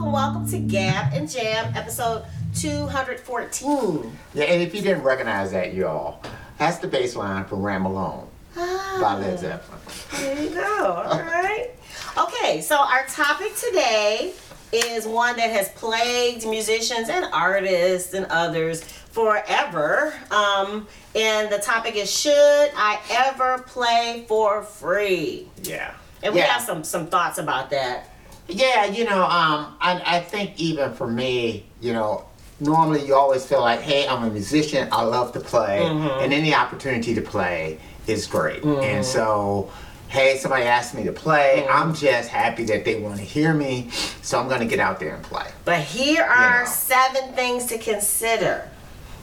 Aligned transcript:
All 0.00 0.06
right, 0.06 0.12
welcome, 0.12 0.12
welcome, 0.12 0.42
welcome 0.42 0.50
to 0.50 0.58
Gab 0.72 1.12
and 1.12 1.30
Jam, 1.30 1.76
episode 1.76 2.24
214. 2.54 4.18
Yeah, 4.32 4.44
and 4.44 4.62
if 4.62 4.74
you 4.74 4.80
didn't 4.80 5.02
recognize 5.02 5.52
that, 5.52 5.74
y'all, 5.74 6.22
that's 6.56 6.78
the 6.78 6.88
bass 6.88 7.16
line 7.16 7.44
from 7.44 7.62
Ramble 7.62 7.96
On 7.98 8.26
by 8.54 9.18
Led 9.18 9.38
Zeppelin. 9.38 9.78
There 10.12 10.42
you 10.42 10.50
go. 10.50 11.04
All 11.06 11.20
right. 11.20 11.70
Okay, 12.16 12.62
so 12.62 12.76
our 12.78 13.04
topic 13.06 13.54
today 13.56 14.32
is 14.72 15.06
one 15.06 15.36
that 15.36 15.50
has 15.50 15.68
plagued 15.70 16.46
musicians 16.46 17.10
and 17.10 17.26
artists 17.32 18.14
and 18.14 18.24
others 18.30 18.82
forever. 18.82 20.14
Um, 20.30 20.88
and 21.14 21.52
the 21.52 21.58
topic 21.58 21.96
is 21.96 22.10
Should 22.10 22.32
I 22.74 22.98
ever 23.10 23.58
play 23.66 24.24
for 24.28 24.62
free? 24.62 25.48
Yeah. 25.62 25.94
And 26.22 26.32
we 26.34 26.40
yeah. 26.40 26.46
have 26.46 26.62
some 26.62 26.84
some 26.84 27.06
thoughts 27.06 27.36
about 27.38 27.68
that. 27.70 28.09
Yeah, 28.52 28.86
you 28.86 29.04
know, 29.04 29.22
um, 29.22 29.76
I, 29.80 30.02
I 30.04 30.20
think 30.20 30.58
even 30.58 30.92
for 30.94 31.06
me, 31.06 31.64
you 31.80 31.92
know, 31.92 32.24
normally 32.60 33.04
you 33.06 33.14
always 33.14 33.44
feel 33.46 33.60
like, 33.60 33.80
hey, 33.80 34.06
I'm 34.06 34.22
a 34.24 34.30
musician, 34.30 34.88
I 34.92 35.02
love 35.02 35.32
to 35.32 35.40
play, 35.40 35.80
Mm-hmm. 35.82 36.24
and 36.24 36.32
any 36.32 36.54
opportunity 36.54 37.14
to 37.14 37.22
play 37.22 37.78
is 38.06 38.26
great. 38.26 38.62
And 38.64 39.04
so, 39.04 39.70
hey, 40.08 40.36
somebody 40.38 40.64
asked 40.64 40.94
me 40.94 41.04
to 41.04 41.12
play, 41.12 41.62
Mm-hmm. 41.64 41.72
I'm 41.72 41.94
just 41.94 42.28
happy 42.28 42.64
that 42.64 42.84
they 42.84 43.00
want 43.00 43.16
to 43.16 43.22
hear 43.22 43.54
me, 43.54 43.90
so 44.22 44.38
I'm 44.38 44.48
going 44.48 44.60
to 44.60 44.66
get 44.66 44.80
out 44.80 45.00
there 45.00 45.14
and 45.14 45.22
play. 45.24 45.46
But 45.64 45.80
here 45.80 46.22
are 46.22 46.64
know. 46.64 46.70
seven 46.70 47.32
things 47.34 47.66
to 47.66 47.78
consider 47.78 48.68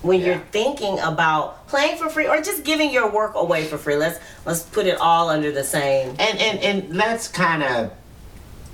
when 0.03 0.21
you're 0.21 0.37
thinking 0.51 0.99
about 0.99 1.67
playing 1.67 1.97
for 1.97 2.07
free 2.07 2.27
or 2.27 2.39
just 2.41 2.63
giving 2.63 2.91
your 2.93 3.11
work 3.11 3.33
away 3.35 3.65
for 3.65 3.77
free. 3.79 3.95
Let's 3.95 4.19
let's 4.45 4.61
put 4.61 4.85
it 4.85 4.95
all 5.01 5.27
under 5.29 5.51
the 5.51 5.63
same. 5.63 6.09
And 6.19 6.39
and 6.39 6.59
and 6.59 6.95
let's 6.95 7.27
kind 7.27 7.63
of 7.63 7.91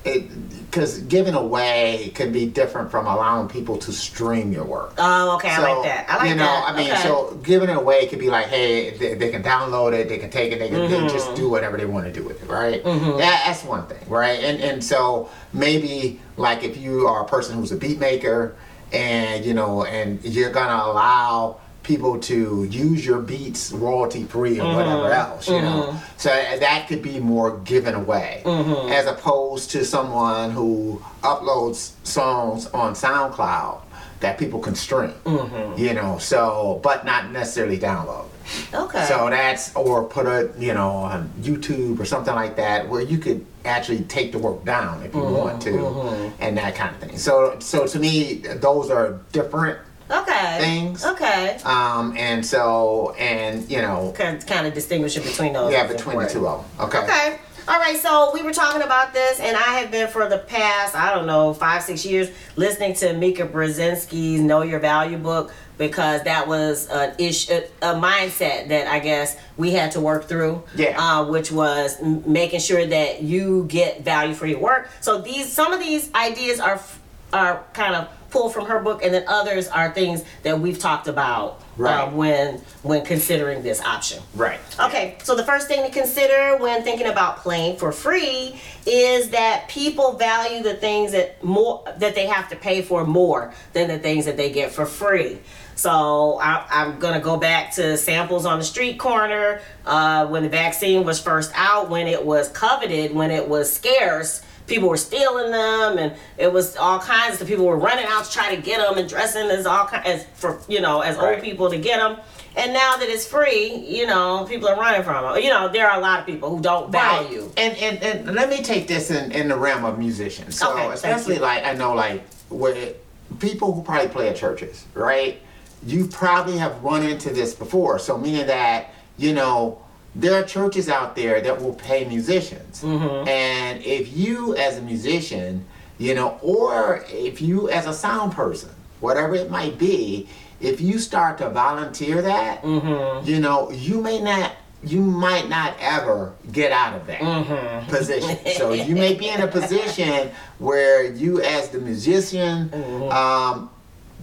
because 0.03 0.99
giving 1.03 1.33
away 1.33 2.11
could 2.15 2.33
be 2.33 2.45
different 2.45 2.91
from 2.91 3.05
allowing 3.05 3.47
people 3.47 3.77
to 3.77 3.91
stream 3.91 4.51
your 4.51 4.65
work. 4.65 4.93
Oh, 4.97 5.35
okay, 5.35 5.49
I 5.49 5.59
like 5.59 5.83
that. 5.83 6.09
I 6.09 6.13
like 6.17 6.23
that. 6.23 6.29
you 6.29 6.35
know, 6.35 6.43
that. 6.45 6.73
I 6.73 6.77
mean, 6.77 6.91
okay. 6.91 7.01
so 7.03 7.39
giving 7.43 7.69
it 7.69 7.77
away 7.77 8.07
could 8.07 8.19
be 8.19 8.29
like, 8.29 8.47
hey, 8.47 8.97
they, 8.97 9.13
they 9.13 9.29
can 9.29 9.43
download 9.43 9.93
it, 9.93 10.09
they 10.09 10.17
can 10.17 10.29
take 10.29 10.51
it, 10.51 10.59
they 10.59 10.69
can 10.69 10.83
Mm-hmm. 10.83 11.07
just 11.07 11.33
do 11.35 11.49
whatever 11.49 11.77
they 11.77 11.85
want 11.85 12.05
to 12.07 12.11
do 12.11 12.23
with 12.23 12.43
it, 12.43 12.49
right? 12.49 12.83
That, 12.83 13.43
that's 13.45 13.63
one 13.63 13.87
thing, 13.87 14.07
right? 14.09 14.39
And 14.43 14.59
and 14.61 14.83
so 14.83 15.29
maybe 15.53 16.19
like 16.37 16.63
if 16.63 16.75
you 16.77 17.07
are 17.07 17.23
a 17.23 17.27
person 17.27 17.55
who's 17.57 17.71
a 17.71 17.77
beat 17.77 17.99
maker, 17.99 18.55
and 18.91 19.45
you 19.45 19.53
know, 19.53 19.85
and 19.85 20.23
you're 20.25 20.51
gonna 20.51 20.83
allow 20.91 21.59
people 21.83 22.19
to 22.21 22.63
use 22.65 23.05
your 23.05 23.19
beats 23.19 23.71
royalty 23.71 24.23
free 24.23 24.59
or 24.59 24.73
whatever 24.75 25.03
Mm-hmm. 25.09 25.31
else, 25.31 25.47
you 25.49 25.61
know. 25.61 25.99
So 26.17 26.29
that 26.29 26.87
could 26.87 27.01
be 27.01 27.19
more 27.19 27.57
given 27.59 27.93
away 27.95 28.41
Mm-hmm. 28.45 28.91
as 28.91 29.05
opposed 29.05 29.71
to 29.71 29.83
someone 29.85 30.51
who 30.51 31.01
uploads 31.21 31.91
songs 32.03 32.67
on 32.67 32.93
SoundCloud 32.93 33.81
that 34.21 34.37
people 34.37 34.59
can 34.59 34.75
stream. 34.75 35.11
Mm-hmm. 35.25 35.77
You 35.77 35.93
know, 35.93 36.17
so 36.17 36.79
but 36.83 37.05
not 37.05 37.31
necessarily 37.31 37.77
download. 37.77 38.25
okay. 38.73 39.05
So 39.05 39.29
that's 39.29 39.75
or 39.75 40.03
put 40.03 40.25
it, 40.25 40.55
you 40.57 40.73
know, 40.73 40.89
on 40.89 41.29
YouTube 41.41 41.99
or 41.99 42.05
something 42.05 42.33
like 42.35 42.55
that 42.57 42.87
where 42.89 43.01
you 43.01 43.17
could 43.17 43.45
actually 43.65 44.01
take 44.03 44.31
the 44.33 44.39
work 44.39 44.63
down 44.65 45.01
if 45.03 45.13
you 45.13 45.21
Mm-hmm, 45.21 45.33
want 45.37 45.61
to 45.61 46.33
and 46.39 46.57
that 46.57 46.75
kind 46.75 46.93
of 46.95 47.01
thing. 47.01 47.17
So 47.17 47.57
so 47.59 47.85
to 47.87 47.99
me 47.99 48.35
those 48.67 48.89
are 48.89 49.19
different 49.31 49.77
okay. 50.21 50.57
things. 50.59 51.05
Okay. 51.05 51.57
um 51.65 52.15
and 52.17 52.45
so 52.45 53.13
and 53.19 53.69
you 53.69 53.81
know 53.81 54.13
Kind 54.15 54.45
kind 54.45 54.67
of 54.67 54.73
distinguishing 54.73 55.23
between 55.23 55.53
those. 55.53 55.71
yeah 55.71 55.87
between 55.87 56.19
the 56.19 56.27
two 56.27 56.47
of 56.47 56.63
them. 56.77 56.87
Okay. 56.87 56.99
Okay. 56.99 57.37
All 57.65 57.79
right, 57.79 57.95
so 57.95 58.31
we 58.33 58.41
were 58.43 58.51
talking 58.51 58.81
about 58.81 59.13
this, 59.13 59.39
and 59.39 59.55
I 59.55 59.79
have 59.79 59.89
been 59.89 60.09
for 60.09 60.27
the 60.27 60.39
past, 60.39 60.97
I 60.97 61.15
don't 61.15 61.25
know, 61.25 61.53
five, 61.53 61.81
six 61.81 62.05
years 62.05 62.29
listening 62.57 62.93
to 62.95 63.13
Mika 63.13 63.47
Brzezinski's 63.47 64.41
Know 64.41 64.63
Your 64.63 64.81
Value 64.81 65.17
book 65.17 65.53
because 65.77 66.23
that 66.23 66.45
was 66.45 66.87
an 66.89 67.15
issue, 67.19 67.61
a 67.81 67.93
mindset 67.93 68.67
that 68.67 68.87
I 68.87 68.99
guess 68.99 69.37
we 69.55 69.71
had 69.71 69.91
to 69.93 70.01
work 70.01 70.25
through. 70.25 70.61
Yeah. 70.75 70.97
Uh, 71.01 71.23
which 71.23 71.53
was 71.53 71.97
m- 72.01 72.29
making 72.29 72.59
sure 72.59 72.85
that 72.85 73.23
you 73.23 73.63
get 73.69 74.03
value 74.03 74.33
for 74.33 74.45
your 74.45 74.59
work. 74.59 74.89
So 74.99 75.21
these, 75.21 75.49
some 75.49 75.71
of 75.71 75.79
these 75.79 76.13
ideas 76.13 76.59
are 76.59 76.73
f- 76.75 76.99
are 77.31 77.63
kind 77.71 77.95
of 77.95 78.09
pulled 78.33 78.51
from 78.51 78.65
her 78.65 78.79
book, 78.79 79.03
and 79.03 79.13
then 79.13 79.23
others 79.27 79.67
are 79.67 79.91
things 79.91 80.25
that 80.41 80.59
we've 80.59 80.79
talked 80.79 81.07
about 81.07 81.61
uh, 81.79 82.09
when 82.09 82.55
when 82.81 83.05
considering 83.05 83.61
this 83.61 83.79
option. 83.79 84.21
Right. 84.35 84.59
Okay, 84.79 85.17
so 85.23 85.35
the 85.35 85.45
first 85.45 85.67
thing 85.67 85.83
to 85.83 85.91
consider 85.91 86.57
when 86.57 86.83
thinking 86.83 87.07
about 87.07 87.37
playing 87.37 87.77
for 87.77 87.91
free 87.91 88.59
is 88.87 89.29
that 89.29 89.69
people 89.69 90.13
value 90.13 90.63
the 90.63 90.73
things 90.73 91.11
that 91.11 91.41
more 91.43 91.83
that 91.99 92.15
they 92.15 92.25
have 92.25 92.49
to 92.49 92.55
pay 92.55 92.81
for 92.81 93.05
more 93.05 93.53
than 93.73 93.87
the 93.87 93.99
things 93.99 94.25
that 94.25 94.35
they 94.35 94.51
get 94.51 94.71
for 94.71 94.87
free. 94.87 95.39
So 95.75 96.39
I, 96.39 96.65
I'm 96.69 96.99
gonna 96.99 97.21
go 97.21 97.37
back 97.37 97.73
to 97.75 97.97
samples 97.97 98.47
on 98.47 98.57
the 98.57 98.65
street 98.65 98.97
corner 98.97 99.61
uh, 99.85 100.25
when 100.25 100.41
the 100.41 100.49
vaccine 100.49 101.05
was 101.05 101.21
first 101.21 101.51
out, 101.53 101.89
when 101.89 102.07
it 102.07 102.25
was 102.25 102.49
coveted, 102.49 103.13
when 103.13 103.29
it 103.29 103.47
was 103.47 103.71
scarce. 103.71 104.41
People 104.73 104.89
were 104.89 104.97
stealing 104.97 105.51
them, 105.51 105.99
and 105.99 106.15
it 106.35 106.51
was 106.51 106.75
all 106.77 106.97
kinds 106.97 107.39
of 107.39 107.47
people 107.47 107.63
were 107.65 107.77
running 107.77 108.05
out 108.07 108.25
to 108.25 108.31
try 108.31 108.55
to 108.55 108.59
get 108.59 108.79
them 108.79 108.97
and 108.97 109.07
dressing 109.07 109.51
as 109.51 109.67
all 109.67 109.85
kinds 109.85 110.07
as 110.07 110.25
for 110.33 110.59
you 110.67 110.81
know 110.81 111.01
as 111.01 111.15
Right. 111.15 111.35
old 111.35 111.43
people 111.43 111.69
to 111.69 111.77
get 111.77 111.99
them. 111.99 112.17
And 112.55 112.73
now 112.73 112.97
that 112.97 113.07
it's 113.07 113.23
free, 113.27 113.71
you 113.75 114.07
know, 114.07 114.45
people 114.49 114.67
are 114.67 114.75
running 114.75 115.03
from 115.03 115.37
it. 115.37 115.43
You 115.43 115.51
know, 115.51 115.67
there 115.69 115.87
are 115.87 115.95
a 115.95 116.01
lot 116.01 116.19
of 116.21 116.25
people 116.25 116.49
who 116.55 116.59
don't 116.59 116.91
value. 116.91 117.43
Right. 117.43 117.53
And, 117.57 117.77
and 117.77 118.03
and 118.27 118.35
let 118.35 118.49
me 118.49 118.63
take 118.63 118.87
this 118.87 119.11
in, 119.11 119.31
in 119.31 119.47
the 119.47 119.55
realm 119.55 119.85
of 119.85 119.99
musicians. 119.99 120.57
So 120.57 120.71
Okay, 120.71 120.89
especially 120.91 121.37
like 121.37 121.63
I 121.65 121.73
know 121.73 121.93
like 121.93 122.23
where 122.49 122.93
people 123.37 123.73
who 123.73 123.83
probably 123.83 124.07
play 124.09 124.29
at 124.29 124.35
churches, 124.35 124.85
right? 124.95 125.39
You 125.85 126.07
probably 126.07 126.57
have 126.57 126.83
run 126.83 127.03
into 127.03 127.29
this 127.29 127.53
before. 127.53 127.99
So 127.99 128.17
meaning 128.17 128.47
that, 128.47 128.89
you 129.17 129.33
know, 129.33 129.82
there 130.15 130.35
are 130.39 130.43
churches 130.43 130.89
out 130.89 131.15
there 131.15 131.41
that 131.41 131.61
will 131.61 131.73
pay 131.73 132.05
musicians. 132.05 132.83
Mm-hmm. 132.83 133.27
And 133.27 133.83
if 133.83 134.15
you 134.15 134.55
as 134.55 134.77
a 134.77 134.81
musician, 134.81 135.65
you 135.97 136.13
know, 136.15 136.37
or 136.41 137.03
if 137.09 137.41
you 137.41 137.69
as 137.69 137.85
a 137.87 137.93
sound 137.93 138.33
person, 138.33 138.69
whatever 138.99 139.35
it 139.35 139.49
might 139.49 139.77
be, 139.77 140.27
if 140.61 140.79
you 140.79 140.97
start 140.99 141.37
to 141.39 141.49
volunteer 141.49 142.21
that, 142.21 142.61
Mm-hmm. 142.63 143.27
you 143.27 143.39
know, 143.39 143.71
you 143.71 144.01
may 144.01 144.19
not 144.21 144.53
you 144.85 144.99
might 144.99 145.47
not 145.47 145.73
ever 145.79 146.33
get 146.51 146.71
out 146.73 146.93
of 146.93 147.07
that 147.07 147.21
Mm-hmm. 147.21 147.89
position. 147.89 148.37
So 148.57 148.73
you 148.73 148.95
may 148.95 149.13
be 149.13 149.29
in 149.29 149.41
a 149.41 149.47
position 149.47 150.29
where 150.59 151.03
you 151.11 151.41
as 151.41 151.69
the 151.69 151.79
musician 151.79 152.69
Mm-hmm. 152.69 153.11
um, 153.11 153.69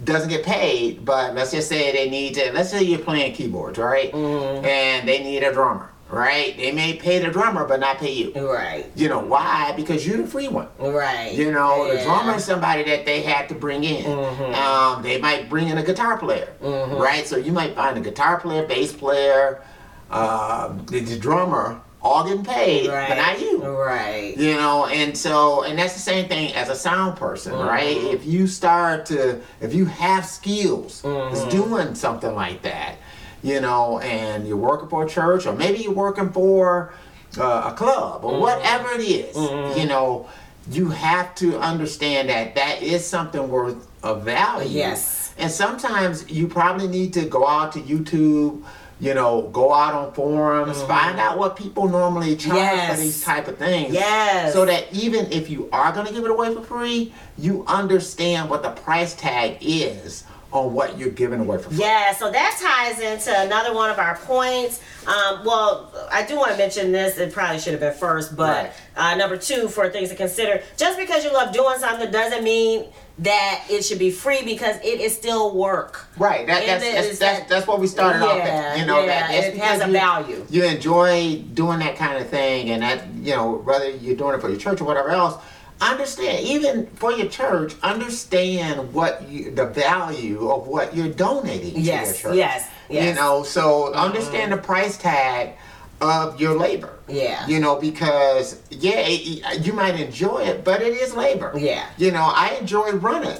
doesn't 0.03 0.29
get 0.29 0.43
paid, 0.43 1.05
but 1.05 1.35
let's 1.35 1.51
just 1.51 1.69
say 1.69 1.91
they 1.91 2.09
need 2.09 2.33
to 2.35 2.51
let's 2.53 2.69
say 2.71 2.81
you're 2.83 2.99
playing 2.99 3.33
keyboards, 3.33 3.77
right? 3.77 4.11
Mm-hmm. 4.11 4.65
And 4.65 5.07
they 5.07 5.23
need 5.23 5.43
a 5.43 5.53
drummer, 5.53 5.91
right? 6.09 6.55
They 6.57 6.71
may 6.71 6.93
pay 6.97 7.19
the 7.19 7.29
drummer 7.29 7.65
but 7.65 7.79
not 7.79 7.97
pay 7.99 8.11
you. 8.11 8.31
Right. 8.33 8.85
You 8.95 9.09
know 9.09 9.19
why? 9.19 9.73
Because 9.75 10.05
you're 10.07 10.17
the 10.17 10.27
free 10.27 10.47
one. 10.47 10.67
Right. 10.79 11.33
You 11.33 11.51
know, 11.51 11.87
the 11.87 11.95
Yeah. 11.95 12.03
drummer 12.05 12.35
is 12.35 12.43
somebody 12.45 12.83
that 12.83 13.05
they 13.05 13.21
had 13.21 13.47
to 13.49 13.55
bring 13.55 13.83
in. 13.83 14.05
Mm-hmm. 14.05 14.53
Um, 14.55 15.03
they 15.03 15.19
might 15.19 15.49
bring 15.49 15.67
in 15.67 15.77
a 15.77 15.83
guitar 15.83 16.17
player, 16.17 16.51
right? 16.61 17.27
So 17.27 17.37
you 17.37 17.51
might 17.51 17.75
find 17.75 17.97
a 17.97 18.01
guitar 18.01 18.39
player, 18.39 18.65
bass 18.65 18.91
player, 18.93 19.61
um, 20.09 20.85
the, 20.89 20.99
the 21.01 21.17
drummer, 21.17 21.79
all 22.03 22.23
getting 22.23 22.43
paid, 22.43 22.89
Right. 22.89 23.09
but 23.09 23.15
not 23.15 23.39
you. 23.39 23.63
Right. 23.63 24.35
You 24.37 24.55
know, 24.55 24.87
and 24.87 25.15
so, 25.15 25.63
and 25.63 25.77
that's 25.77 25.93
the 25.93 25.99
same 25.99 26.27
thing 26.27 26.53
as 26.53 26.69
a 26.69 26.75
sound 26.75 27.15
person, 27.17 27.53
mm-hmm. 27.53 27.67
right? 27.67 27.97
If 27.97 28.25
you 28.25 28.47
start 28.47 29.05
to, 29.07 29.39
if 29.59 29.73
you 29.73 29.85
have 29.85 30.25
skills, 30.25 30.99
is 30.99 31.03
mm-hmm. 31.03 31.49
doing 31.49 31.95
something 31.95 32.33
like 32.33 32.63
that, 32.63 32.95
you 33.43 33.61
know, 33.61 33.99
and 33.99 34.47
you're 34.47 34.57
working 34.57 34.89
for 34.89 35.05
a 35.05 35.09
church, 35.09 35.45
or 35.45 35.53
maybe 35.53 35.79
you're 35.79 35.93
working 35.93 36.31
for 36.31 36.93
uh, 37.37 37.71
a 37.71 37.77
club, 37.77 38.25
or 38.25 38.31
mm-hmm. 38.31 38.41
whatever 38.41 38.89
it 38.93 39.01
is, 39.01 39.35
you 39.77 39.87
know, 39.87 40.27
you 40.69 40.89
have 40.89 41.33
to 41.35 41.59
understand 41.59 42.29
that 42.29 42.55
that 42.55 42.81
is 42.81 43.05
something 43.05 43.49
worth 43.49 43.87
of 44.03 44.23
value. 44.23 44.69
Yes. 44.69 45.33
And 45.37 45.51
sometimes 45.51 46.29
you 46.29 46.47
probably 46.47 46.87
need 46.87 47.13
to 47.13 47.25
go 47.25 47.47
out 47.47 47.71
to 47.73 47.79
YouTube, 47.79 48.63
you 49.01 49.15
know, 49.15 49.49
go 49.51 49.73
out 49.73 49.95
on 49.95 50.13
forums, 50.13 50.77
mm-hmm. 50.77 50.87
find 50.87 51.19
out 51.19 51.37
what 51.37 51.55
people 51.55 51.89
normally 51.89 52.35
charge 52.35 52.57
Yes. 52.57 52.95
for 52.95 53.01
these 53.01 53.23
type 53.23 53.47
of 53.47 53.57
things. 53.57 53.93
Yes. 53.93 54.53
So 54.53 54.63
that 54.65 54.93
even 54.93 55.31
if 55.31 55.49
you 55.49 55.67
are 55.73 55.91
going 55.91 56.05
to 56.05 56.13
give 56.13 56.23
it 56.23 56.29
away 56.29 56.53
for 56.53 56.61
free, 56.61 57.11
you 57.37 57.65
understand 57.67 58.47
what 58.49 58.61
the 58.61 58.69
price 58.69 59.15
tag 59.15 59.57
is 59.59 60.23
on 60.51 60.73
what 60.73 60.97
you're 60.97 61.09
giving 61.09 61.39
away 61.39 61.57
for 61.57 61.69
free. 61.69 61.77
Yeah, 61.77 62.13
so 62.13 62.29
that 62.31 62.57
ties 62.61 62.99
into 62.99 63.37
another 63.41 63.73
one 63.73 63.89
of 63.89 63.97
our 63.99 64.17
points. 64.17 64.81
Um, 65.07 65.45
well, 65.45 65.91
I 66.11 66.23
do 66.25 66.35
want 66.35 66.51
to 66.51 66.57
mention 66.57 66.91
this. 66.91 67.17
It 67.17 67.33
probably 67.33 67.59
should 67.59 67.71
have 67.71 67.79
been 67.79 67.93
first, 67.93 68.35
but 68.35 68.65
Right. 68.65 68.71
uh, 68.97 69.15
number 69.15 69.37
two 69.37 69.67
for 69.69 69.89
things 69.89 70.09
to 70.09 70.15
consider. 70.15 70.61
Just 70.77 70.97
because 70.99 71.23
you 71.23 71.31
love 71.33 71.53
doing 71.53 71.77
something 71.79 72.11
doesn't 72.11 72.43
mean 72.43 72.85
that 73.19 73.63
it 73.69 73.83
should 73.85 73.99
be 73.99 74.11
free 74.11 74.41
because 74.43 74.75
it 74.77 74.99
is 74.99 75.15
still 75.15 75.55
work. 75.55 76.07
Right. 76.17 76.45
That, 76.47 76.65
that's, 76.65 76.83
it 76.83 76.93
that's, 76.93 77.07
that's, 77.07 77.19
that- 77.19 77.47
that's 77.49 77.67
what 77.67 77.79
we 77.79 77.87
started 77.87 78.21
off 78.21 78.37
Yeah, 78.37 78.43
at. 78.73 78.79
You 78.79 78.85
know, 78.85 78.99
yeah, 78.99 79.27
that, 79.27 79.31
it 79.45 79.57
has 79.57 79.81
a 79.81 79.87
you- 79.87 79.93
value. 79.93 80.45
You 80.49 80.63
enjoy 80.65 81.37
doing 81.53 81.79
that 81.79 81.95
kind 81.95 82.17
of 82.21 82.29
thing, 82.29 82.71
and 82.71 82.83
that, 82.83 83.07
you 83.15 83.35
know, 83.35 83.53
whether 83.63 83.89
you're 83.89 84.15
doing 84.15 84.35
it 84.35 84.41
for 84.41 84.49
your 84.49 84.59
church 84.59 84.81
or 84.81 84.85
whatever 84.85 85.09
else, 85.09 85.35
understand 85.81 86.45
even 86.45 86.85
for 86.95 87.11
your 87.11 87.27
church 87.27 87.73
understand 87.81 88.93
what 88.93 89.27
you 89.27 89.49
the 89.51 89.65
value 89.65 90.49
of 90.51 90.67
what 90.67 90.95
you're 90.95 91.09
donating 91.09 91.73
to 91.73 91.79
Yes, 91.79 92.21
your 92.23 92.31
church 92.31 92.37
yes, 92.37 92.69
yes. 92.89 93.03
you 93.05 93.15
know 93.15 93.43
so 93.43 93.85
mm-hmm. 93.89 93.99
understand 93.99 94.51
the 94.51 94.57
price 94.57 94.97
tag 94.97 95.53
of 95.99 96.39
your 96.39 96.55
labor 96.57 96.93
Yeah. 97.07 97.45
you 97.47 97.59
know 97.59 97.75
because 97.77 98.61
yeah 98.69 99.01
it- 99.05 99.65
you 99.65 99.73
might 99.73 99.99
enjoy 99.99 100.39
it 100.43 100.63
but 100.63 100.81
it 100.81 100.93
is 100.93 101.13
labor 101.15 101.51
Yeah. 101.57 101.85
you 101.97 102.11
know 102.11 102.31
i 102.33 102.55
enjoy 102.59 102.91
running 102.91 103.37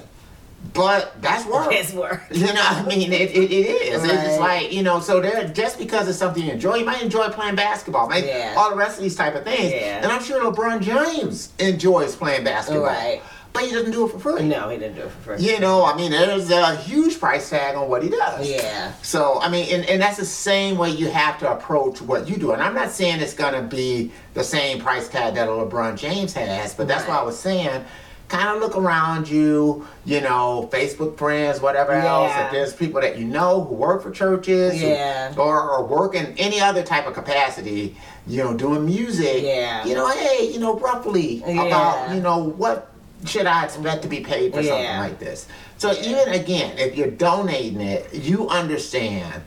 but 0.73 1.21
that's 1.21 1.45
work 1.45 1.67
It's 1.71 1.91
work. 1.93 2.21
you 2.31 2.45
know, 2.45 2.53
what 2.53 2.77
I 2.77 2.85
mean, 2.85 3.11
it, 3.11 3.31
it, 3.31 3.51
it 3.51 3.53
is. 3.53 4.03
It's 4.03 4.39
like 4.39 4.71
you 4.71 4.83
know. 4.83 4.99
So 4.99 5.19
there, 5.19 5.47
just 5.49 5.77
because 5.77 6.07
it's 6.07 6.17
something 6.17 6.43
you 6.45 6.51
enjoy, 6.51 6.75
you 6.75 6.85
might 6.85 7.01
enjoy 7.01 7.29
playing 7.29 7.55
basketball, 7.55 8.09
Yeah. 8.13 8.53
all 8.57 8.69
the 8.69 8.75
rest 8.75 8.97
of 8.97 9.03
these 9.03 9.15
type 9.15 9.35
of 9.35 9.43
things. 9.43 9.71
Yeah. 9.71 10.01
And 10.03 10.11
I'm 10.11 10.23
sure 10.23 10.41
LeBron 10.51 10.81
James 10.81 11.51
enjoys 11.59 12.15
playing 12.15 12.43
basketball, 12.45 12.85
Right. 12.85 13.21
but 13.53 13.63
he 13.63 13.71
doesn't 13.71 13.91
do 13.91 14.05
it 14.05 14.11
for 14.11 14.19
free. 14.19 14.43
No, 14.47 14.69
he 14.69 14.77
didn't 14.77 14.95
do 14.95 15.01
it 15.01 15.11
for 15.11 15.35
free. 15.35 15.43
You 15.45 15.59
know, 15.59 15.83
I 15.83 15.95
mean, 15.97 16.11
there's 16.11 16.49
a 16.51 16.75
huge 16.77 17.19
price 17.19 17.49
tag 17.49 17.75
on 17.75 17.89
what 17.89 18.01
he 18.03 18.09
does. 18.09 18.47
Yeah. 18.49 18.93
So 19.01 19.39
I 19.41 19.49
mean, 19.49 19.67
and, 19.75 19.83
and 19.89 20.01
that's 20.01 20.17
the 20.17 20.25
same 20.25 20.77
way 20.77 20.91
you 20.91 21.09
have 21.09 21.37
to 21.39 21.51
approach 21.51 22.01
what 22.01 22.29
you 22.29 22.37
do. 22.37 22.51
And 22.53 22.61
I'm 22.61 22.75
not 22.75 22.91
saying 22.91 23.19
it's 23.19 23.33
gonna 23.33 23.63
be 23.63 24.11
the 24.35 24.43
same 24.43 24.79
price 24.79 25.09
tag 25.09 25.33
that 25.35 25.47
a 25.49 25.51
LeBron 25.51 25.97
James 25.97 26.33
has, 26.33 26.73
but 26.75 26.87
that's 26.87 27.05
why 27.07 27.17
I 27.17 27.23
was 27.23 27.37
saying, 27.37 27.83
kind 28.31 28.49
of 28.49 28.61
look 28.61 28.77
around 28.77 29.27
you, 29.29 29.85
you 30.05 30.21
know, 30.21 30.69
Facebook 30.71 31.17
friends, 31.17 31.59
whatever 31.59 31.91
else. 31.91 32.31
If 32.37 32.51
there's 32.51 32.73
people 32.73 33.01
that 33.01 33.17
you 33.17 33.25
know 33.25 33.63
who 33.65 33.75
work 33.75 34.01
for 34.01 34.09
churches, 34.09 34.79
who- 34.79 34.87
Yeah. 34.87 35.33
or 35.37 35.69
or 35.69 35.83
work 35.85 36.15
in 36.15 36.33
any 36.37 36.61
other 36.61 36.81
type 36.81 37.05
of 37.07 37.13
capacity, 37.13 37.97
you 38.25 38.41
know, 38.43 38.53
doing 38.53 38.85
music. 38.85 39.43
Yeah. 39.43 39.85
You 39.85 39.95
know, 39.95 40.07
hey, 40.07 40.49
you 40.51 40.59
know, 40.59 40.75
roughly 40.79 41.43
Yeah. 41.45 41.63
about 41.63 42.15
you 42.15 42.21
know 42.21 42.37
what 42.39 42.87
should 43.25 43.45
I 43.45 43.65
expect 43.65 44.01
to 44.03 44.07
be 44.07 44.21
paid 44.21 44.53
for 44.53 44.63
something 44.63 44.97
like 44.97 45.19
this. 45.19 45.45
So 45.77 45.91
even 45.93 46.29
again, 46.29 46.77
if 46.77 46.95
you're 46.95 47.11
donating 47.11 47.81
it, 47.81 48.13
you 48.13 48.47
understand 48.49 49.43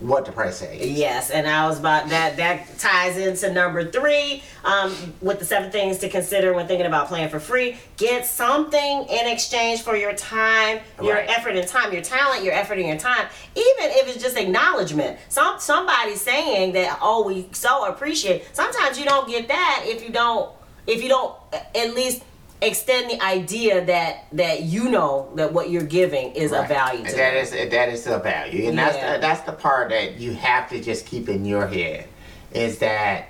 what 0.00 0.26
the 0.26 0.32
price 0.32 0.60
tag 0.60 0.78
is. 0.80 0.90
Yes, 0.90 1.30
and 1.30 1.46
I 1.46 1.66
was 1.66 1.78
about 1.78 2.10
that. 2.10 2.36
That 2.36 2.78
ties 2.78 3.16
into 3.16 3.52
number 3.52 3.82
three 3.90 4.42
um, 4.64 4.94
with 5.22 5.38
the 5.38 5.44
seven 5.46 5.70
things 5.70 5.98
to 5.98 6.08
consider 6.08 6.52
when 6.52 6.66
thinking 6.66 6.86
about 6.86 7.08
playing 7.08 7.30
for 7.30 7.40
free. 7.40 7.76
Get 7.96 8.26
something 8.26 9.06
in 9.08 9.26
exchange 9.26 9.82
for 9.82 9.96
your 9.96 10.12
time, 10.12 10.80
your 11.02 11.14
Right. 11.14 11.30
effort 11.30 11.56
and 11.56 11.66
time, 11.66 11.92
your 11.94 12.02
talent, 12.02 12.44
your 12.44 12.52
effort 12.52 12.78
and 12.78 12.86
your 12.88 12.98
time. 12.98 13.26
Even 13.54 13.90
if 13.96 14.08
it's 14.14 14.22
just 14.22 14.36
acknowledgement. 14.36 15.18
Some 15.30 15.58
somebody 15.60 16.14
saying 16.14 16.72
that, 16.74 16.98
oh, 17.00 17.24
we 17.26 17.48
so 17.52 17.86
appreciate. 17.86 18.44
Sometimes 18.54 18.98
you 18.98 19.06
don't 19.06 19.26
get 19.28 19.48
that 19.48 19.84
if 19.86 20.02
you 20.02 20.10
don't 20.10 20.50
if 20.86 21.02
you 21.02 21.08
don't 21.08 21.34
at 21.74 21.94
least 21.94 22.22
extend 22.66 23.10
the 23.10 23.22
idea 23.22 23.84
that 23.84 24.24
that 24.32 24.62
you 24.62 24.88
know 24.90 25.30
that 25.34 25.52
what 25.52 25.70
you're 25.70 25.82
giving 25.82 26.32
is 26.32 26.50
Right. 26.52 26.62
of 26.62 26.68
value 26.68 27.04
to 27.04 27.16
that 27.16 27.34
is 27.34 27.50
that 27.50 27.88
is 27.88 28.06
a 28.06 28.18
value, 28.18 28.68
and 28.68 28.78
that's 28.78 28.96
the, 28.96 29.20
that's 29.20 29.40
the 29.42 29.52
part 29.52 29.90
that 29.90 30.18
you 30.18 30.32
have 30.34 30.68
to 30.70 30.80
just 30.80 31.06
keep 31.06 31.28
in 31.28 31.44
your 31.44 31.66
head 31.66 32.08
is 32.52 32.78
that, 32.78 33.28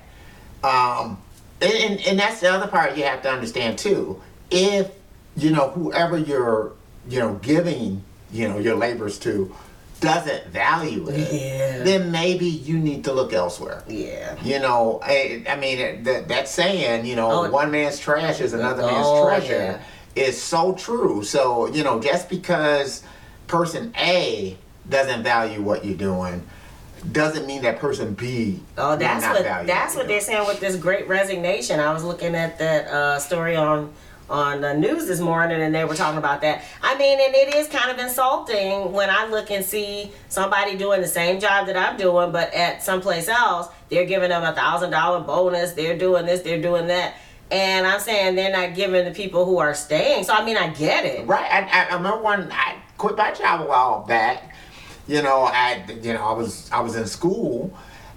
um, 0.62 1.18
and 1.60 2.00
and 2.06 2.18
that's 2.18 2.40
the 2.40 2.50
other 2.52 2.66
part 2.68 2.96
you 2.96 3.04
have 3.04 3.22
to 3.22 3.30
understand 3.30 3.78
too. 3.78 4.20
If 4.50 4.90
you 5.36 5.50
know 5.50 5.70
whoever 5.70 6.16
you're 6.18 6.72
you 7.08 7.18
know 7.20 7.34
giving 7.34 8.02
you 8.32 8.48
know 8.48 8.58
your 8.58 8.76
labors 8.76 9.18
to 9.20 9.54
doesn't 10.00 10.48
value 10.48 11.08
it, 11.08 11.32
Yeah. 11.32 11.82
then 11.82 12.10
maybe 12.12 12.46
you 12.46 12.78
need 12.78 13.04
to 13.04 13.12
look 13.12 13.32
elsewhere. 13.32 13.82
yeah. 13.88 14.36
You 14.42 14.58
know, 14.58 15.00
I, 15.02 15.42
I 15.48 15.56
mean, 15.56 16.04
that, 16.04 16.28
that 16.28 16.48
saying, 16.48 17.06
you 17.06 17.16
know, 17.16 17.30
Oh. 17.46 17.50
one 17.50 17.70
man's 17.70 17.98
trash 17.98 18.40
is 18.40 18.52
another 18.52 18.82
man's 18.82 19.06
Oh, 19.08 19.26
treasure 19.26 19.80
is 20.14 20.40
so 20.42 20.72
true. 20.74 21.22
So, 21.24 21.66
you 21.68 21.82
know, 21.82 22.00
just 22.00 22.28
because 22.28 23.02
person 23.46 23.92
A 23.98 24.56
doesn't 24.88 25.22
value 25.22 25.62
what 25.62 25.84
you're 25.84 25.96
doing 25.96 26.46
doesn't 27.12 27.46
mean 27.46 27.62
that 27.62 27.78
person 27.78 28.14
B 28.14 28.60
Oh, 28.76 28.96
that's 28.96 29.24
what 29.24 29.44
that's 29.66 29.94
what 29.94 30.02
what 30.02 30.08
they're 30.08 30.20
saying 30.20 30.46
with 30.46 30.58
this 30.60 30.74
great 30.76 31.06
resignation. 31.08 31.78
I 31.78 31.92
was 31.92 32.02
looking 32.02 32.34
at 32.34 32.58
that 32.58 32.86
uh, 32.88 33.18
story 33.20 33.54
on 33.54 33.92
on 34.28 34.60
the 34.60 34.74
news 34.74 35.06
this 35.06 35.20
morning, 35.20 35.60
and 35.60 35.74
they 35.74 35.84
were 35.84 35.94
talking 35.94 36.18
about 36.18 36.40
that. 36.40 36.64
I 36.82 36.96
mean, 36.98 37.18
and 37.20 37.34
it 37.34 37.54
is 37.54 37.68
kind 37.68 37.90
of 37.90 37.98
insulting 37.98 38.92
when 38.92 39.08
I 39.08 39.26
look 39.26 39.50
and 39.50 39.64
see 39.64 40.10
somebody 40.28 40.76
doing 40.76 41.00
the 41.00 41.08
same 41.08 41.38
job 41.40 41.66
that 41.66 41.76
I'm 41.76 41.96
doing, 41.96 42.32
but 42.32 42.52
at 42.52 42.82
someplace 42.82 43.28
else, 43.28 43.68
they're 43.88 44.06
giving 44.06 44.30
them 44.30 44.42
a 44.42 44.52
thousand 44.52 44.90
dollar 44.90 45.20
bonus. 45.20 45.72
They're 45.72 45.98
doing 45.98 46.26
this. 46.26 46.42
They're 46.42 46.60
doing 46.60 46.88
that. 46.88 47.14
And 47.50 47.86
I'm 47.86 48.00
saying 48.00 48.34
they're 48.34 48.50
not 48.50 48.74
giving 48.74 49.04
the 49.04 49.12
people 49.12 49.44
who 49.44 49.58
are 49.58 49.74
staying. 49.74 50.24
So 50.24 50.34
I 50.34 50.44
mean, 50.44 50.56
I 50.56 50.68
get 50.70 51.04
it. 51.04 51.26
Right. 51.26 51.48
I, 51.48 51.86
I, 51.90 51.94
remember 51.94 52.22
when 52.22 52.50
I 52.50 52.76
quit 52.98 53.16
my 53.16 53.32
job 53.32 53.60
a 53.60 53.64
while 53.64 54.04
back. 54.04 54.54
You 55.06 55.22
know, 55.22 55.44
I 55.44 55.84
you 56.02 56.12
know 56.12 56.24
I 56.24 56.32
was 56.32 56.68
I 56.72 56.80
was 56.80 56.96
in 56.96 57.06
school, 57.06 57.72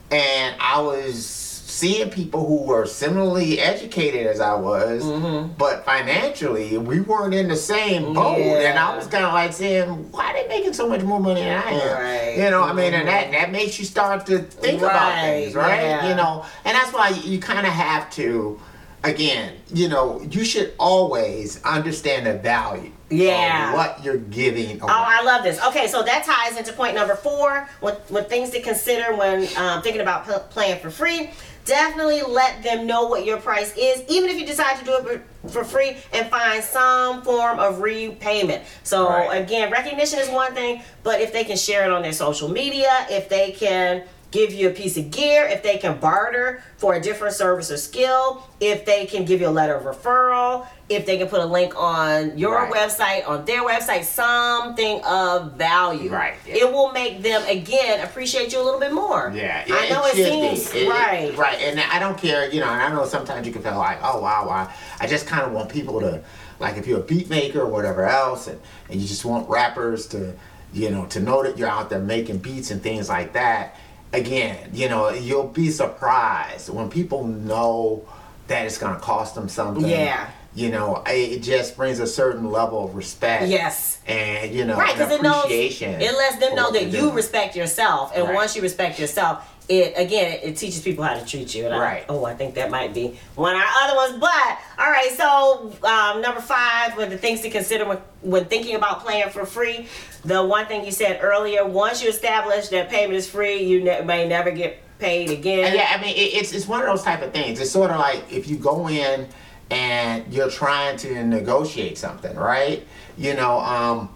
and 0.10 0.56
I 0.60 0.82
was 0.82 1.49
seeing 1.80 2.10
people 2.10 2.46
who 2.46 2.64
were 2.64 2.86
similarly 2.86 3.60
educated 3.60 4.28
as 4.28 4.40
I 4.42 4.54
was, 4.56 5.04
Mm-hmm. 5.04 5.54
but 5.58 5.86
financially 5.86 6.78
we 6.78 7.00
weren't 7.00 7.34
in 7.34 7.48
the 7.48 7.56
same 7.56 8.14
boat. 8.14 8.38
And 8.38 8.78
I 8.78 8.96
was 8.98 9.08
kind 9.08 9.24
of 9.26 9.34
like 9.34 9.54
saying, 9.54 9.88
why 10.12 10.32
are 10.32 10.34
they 10.34 10.48
making 10.48 10.74
so 10.74 10.88
much 10.90 11.02
more 11.04 11.20
money 11.20 11.42
than 11.42 11.58
I 11.58 11.72
am? 11.72 12.04
Right. 12.04 12.38
You 12.38 12.50
know, 12.50 12.64
I 12.64 12.74
mean, 12.74 12.94
and 12.94 13.08
that 13.08 13.32
that 13.32 13.52
makes 13.52 13.80
you 13.80 13.86
start 13.86 14.26
to 14.28 14.40
think 14.40 14.82
about 14.82 15.22
things, 15.22 15.56
right? 15.56 15.82
yeah. 15.82 16.10
You 16.10 16.16
know, 16.16 16.46
and 16.66 16.76
that's 16.76 16.92
why 16.94 17.10
you, 17.10 17.40
kind 17.40 17.66
of 17.66 17.74
have 17.74 18.10
to. 18.12 18.60
Again, 19.02 19.54
you 19.74 19.88
know, 19.88 20.20
you 20.30 20.44
should 20.44 20.74
always 20.78 21.64
understand 21.64 22.26
the 22.26 22.34
value 22.34 22.92
Yeah. 23.10 23.70
of 23.70 23.74
what 23.78 24.04
you're 24.04 24.18
giving 24.18 24.72
away. 24.82 24.92
Oh, 24.92 25.04
I 25.08 25.22
love 25.24 25.42
this. 25.42 25.58
Okay, 25.68 25.88
so 25.88 26.04
that 26.04 26.26
ties 26.26 26.58
into 26.58 26.74
point 26.74 26.96
number 26.96 27.16
four 27.16 27.70
with, 27.82 27.98
with 28.12 28.28
things 28.28 28.50
to 28.50 28.62
consider 28.62 29.16
when 29.16 29.48
um, 29.56 29.82
thinking 29.84 30.02
about 30.02 30.26
pl- 30.26 30.46
playing 30.50 30.80
for 30.82 30.90
free. 30.90 31.30
Definitely 31.70 32.24
let 32.24 32.64
them 32.64 32.88
know 32.88 33.06
what 33.06 33.26
your 33.26 33.38
price 33.38 33.72
is, 33.78 34.02
even 34.08 34.28
if 34.28 34.40
you 34.40 34.46
decide 34.46 34.80
to 34.80 34.86
do 34.86 34.94
it 35.08 35.22
for, 35.52 35.64
free, 35.64 35.98
and 36.12 36.28
find 36.28 36.64
some 36.64 37.22
form 37.22 37.60
of 37.60 37.80
repayment. 37.80 38.64
So, 38.82 39.08
Right. 39.08 39.40
again, 39.40 39.70
recognition 39.70 40.18
is 40.18 40.30
one 40.30 40.56
thing, 40.56 40.82
but 41.04 41.22
if 41.22 41.32
they 41.32 41.44
can 41.44 41.58
share 41.58 41.86
it 41.86 41.92
on 41.92 42.02
their 42.02 42.12
social 42.12 42.50
media, 42.50 43.06
if 43.12 43.30
they 43.30 43.52
can 43.52 44.02
give 44.32 44.54
you 44.54 44.68
a 44.70 44.72
piece 44.72 44.96
of 44.98 45.10
gear, 45.10 45.46
if 45.48 45.64
they 45.64 45.78
can 45.78 46.00
barter 46.00 46.62
for 46.78 46.94
a 46.94 47.02
different 47.02 47.34
service 47.34 47.72
or 47.72 47.78
skill, 47.78 48.44
if 48.60 48.86
they 48.86 49.06
can 49.08 49.26
give 49.26 49.42
you 49.42 49.48
a 49.48 49.50
letter 49.50 49.74
of 49.74 49.84
referral, 49.84 50.68
if 50.88 51.06
they 51.06 51.18
can 51.18 51.28
put 51.28 51.40
a 51.40 51.46
link 51.46 51.74
on 51.76 52.38
your 52.38 52.54
Right. 52.56 52.72
website, 52.72 53.28
on 53.28 53.46
their 53.46 53.64
website, 53.64 54.04
something 54.04 55.04
of 55.04 55.54
value. 55.54 56.12
Right, 56.12 56.36
yeah. 56.46 56.58
It 56.58 56.72
will 56.72 56.92
make 56.92 57.22
them 57.24 57.44
again 57.48 58.02
appreciate 58.02 58.52
you 58.54 58.60
a 58.62 58.64
little 58.64 58.80
bit 58.80 58.92
more. 58.94 59.32
Yeah, 59.34 59.64
I 59.70 59.90
know 59.90 60.06
it, 60.06 60.16
should 60.16 60.26
seems. 60.28 60.74
It- 60.76 60.84
it- 60.84 60.90
right. 60.90 61.36
right, 61.38 61.58
and 61.62 61.80
I 61.80 61.98
don't 62.00 62.18
care, 62.18 62.48
you 62.50 62.60
know. 62.60 62.68
And 62.70 62.82
I 62.82 62.90
know 62.90 63.06
sometimes 63.06 63.48
you 63.48 63.54
can 63.54 63.62
feel 63.64 63.78
like, 63.78 63.98
oh 64.04 64.20
wow, 64.22 64.48
wow. 64.48 64.70
I 65.00 65.08
just 65.08 65.26
kind 65.28 65.44
of 65.44 65.52
want 65.54 65.70
people 65.70 66.00
to, 66.02 66.22
like, 66.60 66.78
if 66.78 66.86
you're 66.88 67.00
a 67.00 67.04
beat 67.04 67.30
maker 67.30 67.62
or 67.62 67.68
whatever 67.68 68.06
else, 68.06 68.48
and, 68.48 68.60
and 68.90 69.02
you 69.02 69.08
just 69.08 69.26
want 69.26 69.50
rappers 69.50 70.06
to, 70.08 70.34
you 70.74 70.92
know, 70.92 71.06
to 71.08 71.20
know 71.20 71.42
that 71.44 71.58
you're 71.58 71.68
out 71.70 71.90
there 71.90 72.00
making 72.00 72.38
beats 72.38 72.70
and 72.70 72.82
things 72.84 73.10
like 73.10 73.34
that. 73.34 73.76
Again, 74.12 74.72
you 74.74 74.90
know, 74.90 75.10
you'll 75.10 75.48
be 75.48 75.70
surprised 75.70 76.70
when 76.70 76.90
people 76.90 77.26
know 77.28 78.06
that 78.48 78.66
it's 78.66 78.78
gonna 78.78 79.00
cost 79.00 79.36
them 79.36 79.48
something. 79.48 79.86
Yeah. 79.88 80.30
You 80.56 80.70
know, 80.72 81.04
it 81.06 81.40
just 81.44 81.78
brings 81.78 82.00
a 82.00 82.08
certain 82.08 82.52
level 82.52 82.84
of 82.84 82.96
respect. 82.96 83.48
Yes. 83.48 84.00
And 84.08 84.52
you 84.54 84.66
know, 84.66 84.76
Right, 84.78 84.94
because 84.94 85.12
it 85.12 85.22
knows 85.22 85.46
it 85.50 86.18
lets 86.18 86.38
them 86.38 86.56
know 86.56 86.72
that 86.72 86.86
you 86.86 86.92
doing. 87.02 87.14
respect 87.14 87.56
yourself, 87.56 88.12
and 88.16 88.26
Right. 88.26 88.34
once 88.34 88.56
you 88.56 88.64
respect 88.64 88.98
yourself, 89.00 89.46
it 89.70 89.94
again 89.96 90.40
it, 90.44 90.58
teaches 90.58 90.82
people 90.82 91.04
how 91.04 91.14
to 91.18 91.26
treat 91.26 91.54
you. 91.56 91.66
And 91.66 91.76
I- 91.76 91.80
Right. 91.80 92.06
oh, 92.10 92.26
I 92.26 92.34
think 92.34 92.56
that 92.56 92.70
might 92.72 92.94
be 92.94 93.20
one 93.36 93.56
of 93.56 93.62
our 93.62 93.68
other 93.84 93.96
ones. 93.96 94.18
But 94.20 94.58
all 94.80 94.90
right, 94.92 95.12
so 95.16 95.72
um, 95.88 96.22
number 96.22 96.42
five, 96.42 96.98
with 96.98 97.12
the 97.12 97.18
things 97.18 97.42
to 97.42 97.50
consider 97.50 97.86
when 97.86 98.00
when 98.22 98.46
thinking 98.46 98.76
about 98.76 99.06
playing 99.06 99.30
for 99.30 99.46
free, 99.46 99.88
the 100.26 100.44
one 100.44 100.66
thing 100.66 100.84
you 100.84 100.92
said 100.92 101.20
earlier: 101.22 101.66
once 101.66 102.02
you 102.04 102.10
establish 102.10 102.68
that 102.70 102.90
payment 102.90 103.14
is 103.14 103.30
free, 103.30 103.64
you 103.64 103.84
ne- 103.84 104.02
may 104.02 104.28
never 104.28 104.52
get 104.52 104.82
paid 104.98 105.30
again. 105.30 105.66
And 105.68 105.76
yeah, 105.76 105.94
I 105.96 106.02
mean, 106.02 106.16
it, 106.16 106.34
it's 106.40 106.52
it's 106.52 106.68
one 106.68 106.82
of 106.82 106.88
those 106.88 107.04
type 107.04 107.22
of 107.22 107.32
things. 107.32 107.60
It's 107.62 107.72
sort 107.72 107.92
of 107.92 108.00
like 108.00 108.24
if 108.32 108.48
you 108.50 108.58
go 108.58 108.90
in 108.90 109.28
and 109.70 110.34
you're 110.34 110.50
trying 110.50 110.98
to 110.98 111.24
negotiate 111.24 111.98
something, 112.00 112.36
right? 112.36 112.86
You 113.20 113.36
know, 113.36 113.60
um, 113.60 114.10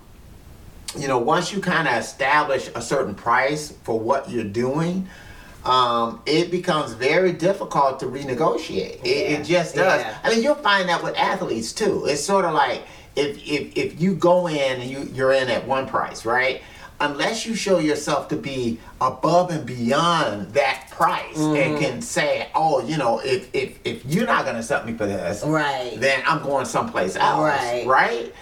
you 0.98 1.08
know, 1.08 1.20
once 1.20 1.54
you 1.54 1.60
kind 1.62 1.88
of 1.88 1.94
establish 1.96 2.70
a 2.74 2.82
certain 2.82 3.14
price 3.14 3.72
for 3.84 4.00
what 4.00 4.30
you're 4.32 4.44
doing, 4.44 5.08
um, 5.66 6.22
it 6.26 6.52
becomes 6.52 6.94
very 6.94 7.32
difficult 7.32 8.00
to 8.02 8.06
renegotiate. 8.08 9.00
It, 9.04 9.06
Yeah, 9.06 9.38
it 9.40 9.44
just 9.46 9.76
does. 9.76 10.02
yeah. 10.02 10.18
I 10.24 10.30
mean, 10.30 10.44
you'll 10.44 10.56
find 10.56 10.90
that 10.90 11.04
with 11.04 11.16
athletes 11.18 11.72
too. 11.74 12.06
It's 12.06 12.24
sort 12.24 12.46
of 12.46 12.54
like 12.54 12.82
if 13.16 13.38
if, 13.48 13.78
if 13.78 14.02
you 14.02 14.16
go 14.16 14.48
in 14.48 14.82
and 14.82 14.90
you 14.90 15.10
you're 15.14 15.32
in 15.34 15.50
at 15.50 15.68
one 15.68 15.88
price, 15.88 16.26
right? 16.26 16.62
unless 17.00 17.46
you 17.46 17.54
show 17.54 17.80
yourself 17.80 18.30
to 18.30 18.36
be 18.36 18.78
above 19.02 19.50
and 19.50 19.66
beyond 19.66 20.48
that 20.54 20.88
price 20.92 21.36
Mm-hmm. 21.36 21.56
and 21.74 21.80
can 21.84 22.02
say, 22.02 22.48
oh, 22.56 22.86
you 22.86 22.96
know, 22.98 23.20
if 23.20 23.50
if 23.54 23.78
if 23.84 24.06
you're 24.06 24.28
not 24.28 24.46
gonna 24.46 24.60
accept 24.60 24.86
me 24.86 24.94
for 24.94 25.06
this, 25.06 25.44
Right. 25.44 26.00
then 26.00 26.22
I'm 26.26 26.42
going 26.44 26.66
someplace 26.66 27.16
else, 27.18 27.40
Right. 27.42 27.86
right? 27.86 28.34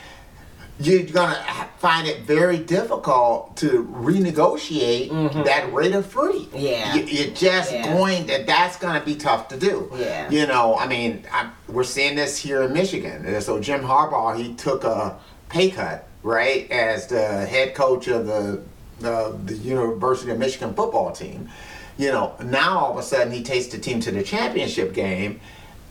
You're 0.81 1.03
gonna 1.03 1.35
find 1.77 2.07
it 2.07 2.21
very 2.21 2.57
difficult 2.57 3.55
to 3.57 3.83
renegotiate 3.91 5.45
that 5.45 5.71
rate 5.73 5.93
of 5.93 6.05
free. 6.05 6.45
Mm-hmm. 6.45 6.57
Yeah. 6.57 6.95
You, 6.95 7.03
you're 7.03 7.33
just 7.35 7.71
Yeah. 7.71 7.93
going 7.93 8.25
that. 8.27 8.47
That's 8.47 8.77
gonna 8.77 9.03
be 9.03 9.15
tough 9.15 9.47
to 9.49 9.57
do. 9.57 9.91
Yeah. 9.95 10.29
You 10.29 10.47
know, 10.47 10.75
I 10.77 10.87
mean, 10.87 11.25
I, 11.31 11.49
we're 11.67 11.83
seeing 11.83 12.15
this 12.15 12.37
here 12.37 12.63
in 12.63 12.73
Michigan. 12.73 13.25
Uh, 13.25 13.39
So 13.41 13.59
Jim 13.59 13.81
Harbaugh, 13.81 14.35
he 14.35 14.53
took 14.55 14.83
a 14.83 15.17
pay 15.49 15.69
cut, 15.71 16.07
right, 16.23 16.69
as 16.71 17.07
the 17.07 17.45
head 17.45 17.75
coach 17.75 18.07
of 18.07 18.25
the 18.27 18.61
the, 18.99 19.35
the 19.45 19.55
University 19.55 20.29
of 20.31 20.37
Michigan 20.37 20.73
football 20.75 21.11
team. 21.11 21.49
You 21.97 22.11
know, 22.11 22.33
now 22.43 22.77
all 22.79 22.91
of 22.91 22.97
a 22.97 23.03
sudden 23.03 23.31
he 23.33 23.41
takes 23.43 23.67
the 23.67 23.77
team 23.79 23.99
to 24.01 24.11
the 24.11 24.21
championship 24.23 24.93
game, 24.93 25.39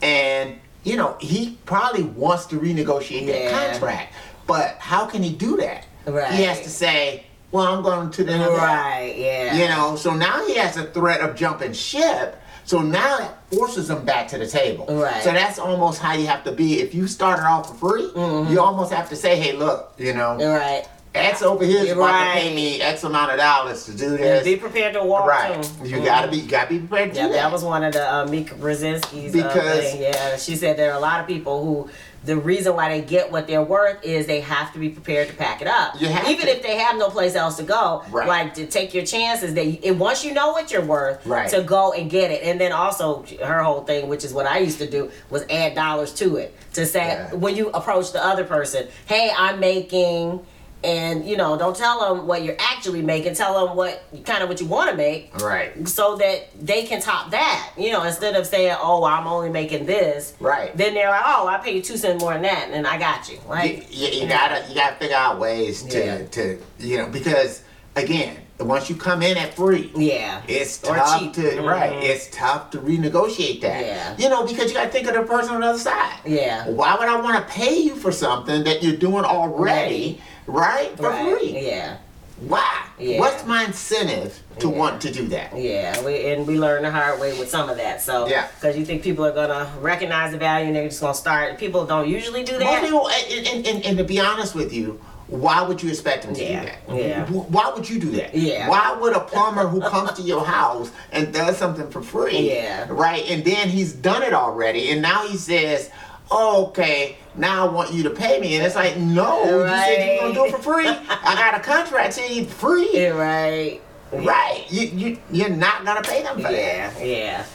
and 0.02 0.54
you 0.84 0.96
know 0.96 1.16
he 1.20 1.58
probably 1.66 2.04
wants 2.04 2.46
to 2.46 2.56
renegotiate 2.58 3.26
Yeah. 3.26 3.50
that 3.50 3.72
contract. 3.72 4.14
But 4.46 4.76
how 4.78 5.06
can 5.06 5.22
he 5.22 5.32
do 5.32 5.56
that? 5.58 5.86
Right. 6.06 6.32
He 6.32 6.42
has 6.44 6.60
to 6.62 6.68
say, 6.70 7.24
"Well, 7.52 7.66
I'm 7.66 7.82
going 7.82 8.10
to 8.10 8.24
the 8.24 8.32
NFL." 8.32 8.56
Right. 8.58 9.14
Yeah. 9.16 9.54
You 9.56 9.68
know, 9.68 9.96
so 9.96 10.14
now 10.14 10.44
he 10.46 10.54
has 10.56 10.76
a 10.76 10.84
threat 10.84 11.20
of 11.20 11.36
jumping 11.36 11.72
ship. 11.72 12.36
So 12.64 12.80
now 12.82 13.18
it 13.50 13.56
forces 13.56 13.90
him 13.90 14.04
back 14.04 14.28
to 14.28 14.38
the 14.38 14.46
table. 14.46 14.86
Right. 14.88 15.22
So 15.22 15.32
that's 15.32 15.58
almost 15.58 16.00
how 16.00 16.12
you 16.12 16.26
have 16.28 16.44
to 16.44 16.52
be. 16.52 16.80
If 16.80 16.94
you 16.94 17.06
started 17.08 17.42
off 17.44 17.68
for 17.68 17.90
free, 17.96 18.10
Mm-hmm. 18.10 18.52
you 18.52 18.60
almost 18.60 18.92
have 18.92 19.08
to 19.10 19.16
say, 19.16 19.36
"Hey, 19.36 19.52
look, 19.52 19.92
you 19.98 20.12
know, 20.14 20.36
Right. 20.36 20.84
X 21.12 21.42
over 21.42 21.64
here 21.64 21.82
is 21.82 21.90
about 21.90 22.04
right. 22.04 22.34
to 22.34 22.40
pay 22.40 22.54
me 22.54 22.80
X 22.80 23.02
amount 23.02 23.32
of 23.32 23.38
dollars 23.38 23.84
to 23.86 23.92
do 23.92 24.16
this." 24.16 24.44
be 24.44 24.54
prepared 24.56 24.94
to 24.94 25.02
walk 25.02 25.26
right. 25.26 25.60
too. 25.60 25.88
You 25.88 25.96
Mhm. 25.98 26.04
gotta 26.04 26.28
be. 26.28 26.36
You 26.38 26.48
gotta 26.48 26.68
be 26.68 26.78
prepared 26.78 27.14
to 27.14 27.16
Yeah, 27.20 27.26
do 27.26 27.32
that 27.32 27.42
that. 27.42 27.52
was 27.52 27.64
one 27.64 27.82
of 27.82 27.92
the 27.92 28.14
uh, 28.14 28.26
Mika 28.26 28.54
Brzezinski's 28.54 29.32
Because- 29.32 29.94
uh. 29.94 29.96
Yeah, 29.98 30.36
she 30.36 30.54
said 30.54 30.76
there 30.76 30.92
are 30.92 30.96
a 30.96 31.00
lot 31.00 31.18
of 31.20 31.26
people 31.26 31.64
who 31.64 31.90
the 32.24 32.36
reason 32.36 32.76
why 32.76 32.88
they 32.90 33.00
get 33.04 33.32
what 33.32 33.46
they're 33.46 33.62
worth 33.62 34.04
is 34.04 34.26
they 34.26 34.40
have 34.40 34.72
to 34.74 34.78
be 34.78 34.90
prepared 34.90 35.28
to 35.28 35.34
pack 35.34 35.62
it 35.62 35.66
up. 35.66 35.98
You 36.00 36.08
Even 36.08 36.46
to. 36.46 36.50
if 36.50 36.62
they 36.62 36.76
have 36.76 36.96
no 36.98 37.08
place 37.08 37.34
else 37.34 37.56
to 37.56 37.62
go, 37.62 38.04
Right. 38.10 38.28
like 38.28 38.54
to 38.54 38.66
take 38.66 38.92
your 38.92 39.06
chances. 39.06 39.54
That 39.54 39.78
and 39.84 39.98
once 39.98 40.22
you 40.24 40.34
know 40.34 40.50
what 40.52 40.70
you're 40.70 40.84
worth, 40.84 41.24
Right. 41.24 41.48
to 41.48 41.62
go 41.62 41.92
and 41.92 42.10
get 42.10 42.30
it. 42.30 42.42
And 42.42 42.60
then 42.60 42.72
also 42.72 43.24
her 43.42 43.62
whole 43.62 43.82
thing, 43.84 44.08
which 44.08 44.22
is 44.24 44.34
what 44.34 44.44
I 44.46 44.58
used 44.58 44.78
to 44.78 44.90
do, 44.90 45.10
was 45.30 45.44
add 45.48 45.74
dollars 45.74 46.12
to 46.14 46.36
it 46.36 46.54
to 46.74 46.84
say 46.84 47.00
Yeah. 47.30 47.34
when 47.34 47.56
you 47.56 47.70
approach 47.70 48.12
the 48.12 48.22
other 48.24 48.44
person, 48.44 48.88
hey, 49.06 49.32
I'm 49.36 49.58
making. 49.58 50.40
And 50.82 51.26
you 51.28 51.36
know, 51.36 51.58
don't 51.58 51.76
tell 51.76 52.00
them 52.14 52.26
what 52.26 52.42
you're 52.42 52.56
actually 52.58 53.02
making. 53.02 53.34
Tell 53.34 53.66
them 53.66 53.76
what 53.76 54.02
kind 54.24 54.42
of 54.42 54.48
what 54.48 54.60
you 54.62 54.66
want 54.66 54.90
to 54.90 54.96
make, 54.96 55.30
right. 55.42 55.86
so 55.86 56.16
that 56.16 56.48
they 56.58 56.84
can 56.84 57.02
top 57.02 57.30
that. 57.32 57.72
You 57.76 57.92
know, 57.92 58.02
instead 58.04 58.34
of 58.34 58.46
saying, 58.46 58.76
"Oh, 58.80 59.04
I'm 59.04 59.26
only 59.26 59.50
making 59.50 59.84
this," 59.84 60.32
Right. 60.40 60.74
then 60.74 60.94
they're 60.94 61.10
like, 61.10 61.22
"Oh, 61.26 61.46
I 61.46 61.58
pay 61.58 61.74
you 61.76 61.82
two 61.82 61.98
cents 61.98 62.22
more 62.22 62.32
than 62.32 62.42
that, 62.42 62.70
and 62.72 62.86
I 62.86 62.96
got 62.98 63.28
you." 63.28 63.34
you, 63.34 63.40
Like, 63.48 63.86
you, 63.90 64.08
you 64.22 64.26
gotta 64.26 64.64
you 64.70 64.74
gotta 64.74 64.96
figure 64.96 65.16
out 65.16 65.38
ways 65.38 65.82
to 65.82 65.98
Yeah. 65.98 66.24
to 66.26 66.58
you 66.78 66.96
know 66.96 67.06
because 67.08 67.62
again 67.96 68.38
once 68.58 68.90
you 68.90 68.94
come 68.96 69.22
in 69.22 69.38
at 69.38 69.54
free 69.54 69.90
yeah, 69.96 70.42
It's 70.46 70.76
tough 70.78 71.32
to 71.32 71.40
Mhm. 71.40 71.66
right. 71.66 71.92
It's 72.02 72.28
tough 72.30 72.70
to 72.72 72.78
renegotiate 72.78 73.62
that. 73.62 73.84
Yeah. 73.86 74.14
You 74.18 74.28
know, 74.28 74.44
because 74.44 74.68
you 74.70 74.74
got 74.76 74.84
to 74.84 74.90
think 74.90 75.08
of 75.08 75.14
the 75.14 75.22
person 75.22 75.54
on 75.54 75.62
the 75.62 75.68
other 75.68 75.78
side. 75.78 76.12
Yeah. 76.26 76.68
Why 76.68 76.94
would 76.94 77.08
I 77.08 77.18
want 77.22 77.36
to 77.36 77.50
pay 77.54 77.78
you 77.78 77.96
for 77.96 78.12
something 78.12 78.64
that 78.64 78.82
you're 78.82 78.96
doing 78.98 79.24
already, 79.24 80.20
right? 80.20 80.20
For 80.46 80.52
right. 80.52 80.90
free. 80.96 81.66
Yeah, 81.66 81.96
Why? 82.40 82.66
Yeah. 82.98 83.18
What's 83.20 83.44
my 83.46 83.64
incentive 83.64 84.38
to 84.60 84.68
Yeah. 84.68 84.74
want 84.76 85.00
to 85.02 85.12
do 85.12 85.26
that? 85.28 85.56
yeah. 85.56 86.02
We 86.02 86.30
and 86.32 86.46
we 86.46 86.58
learned 86.58 86.84
the 86.84 86.90
hard 86.90 87.20
way 87.20 87.38
with 87.38 87.50
some 87.50 87.68
of 87.68 87.76
that. 87.76 88.00
So, 88.02 88.26
Yeah. 88.28 88.46
because 88.58 88.76
you 88.76 88.84
think 88.84 89.02
people 89.02 89.24
are 89.26 89.32
gonna 89.32 89.70
recognize 89.80 90.32
the 90.32 90.38
value 90.38 90.66
and 90.68 90.76
they're 90.76 90.88
just 90.88 91.00
gonna 91.00 91.14
start. 91.14 91.58
People 91.58 91.84
don't 91.86 92.08
usually 92.08 92.42
do 92.44 92.58
that. 92.58 92.82
people, 92.82 93.08
and, 93.08 93.46
and, 93.46 93.66
and, 93.66 93.84
and 93.86 93.98
to 93.98 94.04
be 94.04 94.20
honest 94.20 94.54
with 94.54 94.72
you, 94.72 94.98
why 95.28 95.62
would 95.62 95.80
you 95.82 95.88
expect 95.90 96.24
them 96.24 96.34
to 96.34 96.42
Yeah, 96.42 96.60
do 96.60 96.66
that? 96.66 97.06
yeah. 97.06 97.24
Why 97.26 97.70
would 97.74 97.88
you 97.88 98.00
do 98.00 98.10
that? 98.12 98.34
Yeah. 98.34 98.68
Why 98.68 98.96
would 99.00 99.12
a 99.14 99.20
plumber 99.20 99.66
who 99.68 99.80
comes 99.80 100.12
to 100.14 100.22
your 100.22 100.44
house 100.44 100.90
and 101.12 101.32
does 101.32 101.56
something 101.56 101.88
for 101.90 102.02
free, 102.02 102.52
Yeah. 102.54 102.86
right, 102.88 103.24
and 103.30 103.44
then 103.44 103.68
he's 103.68 103.92
done 103.92 104.22
it 104.22 104.32
already, 104.34 104.90
and 104.90 105.00
now 105.02 105.26
he 105.28 105.36
says, 105.36 105.88
okay, 106.30 107.16
now 107.34 107.66
I 107.68 107.72
want 107.72 107.92
you 107.92 108.02
to 108.04 108.10
pay 108.10 108.40
me. 108.40 108.56
And 108.56 108.64
it's 108.64 108.74
like, 108.74 108.96
no, 108.96 109.44
you 109.44 109.68
said 109.68 110.06
you 110.06 110.12
were 110.12 110.18
going 110.20 110.34
to 110.34 110.40
do 110.40 110.44
it 110.46 110.50
for 110.52 110.62
free. 110.62 110.88
I 110.88 111.34
got 111.34 111.54
a 111.58 111.60
contract 111.60 112.14
to 112.16 112.20
saying 112.20 112.46
free. 112.46 112.90
Yeah, 113.00 113.08
right. 113.10 113.80
Right. 114.12 114.66
You, 114.70 114.86
you, 114.88 115.18
you're 115.30 115.48
not 115.48 115.84
going 115.84 116.02
to 116.02 116.08
pay 116.08 116.22
them 116.22 116.36
for 116.36 116.42
that. 116.42 116.52
Yeah, 116.52 117.02
yeah. 117.04 117.46